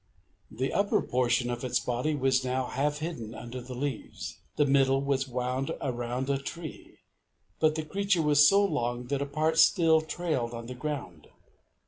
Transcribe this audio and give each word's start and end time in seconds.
The 0.49 0.73
upper 0.73 0.99
portion 1.03 1.51
of 1.51 1.63
its 1.63 1.79
body 1.79 2.15
was 2.15 2.43
now 2.43 2.65
half 2.65 2.97
hidden 2.97 3.35
under 3.35 3.61
the 3.61 3.75
leaves, 3.75 4.39
the 4.55 4.65
middle 4.65 4.99
was 4.99 5.27
wound 5.27 5.69
around 5.79 6.27
a 6.27 6.39
tree, 6.39 6.97
but 7.59 7.75
the 7.75 7.85
creature 7.85 8.23
was 8.23 8.47
so 8.47 8.65
long 8.65 9.05
that 9.09 9.21
a 9.21 9.27
part 9.27 9.59
still 9.59 10.01
trailed 10.01 10.55
on 10.55 10.65
the 10.65 10.73
ground. 10.73 11.27